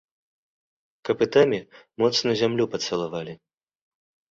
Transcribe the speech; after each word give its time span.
Капытамі 1.09 1.59
моцна 2.03 2.29
зямлю 2.41 2.65
пацалавалі. 2.75 3.33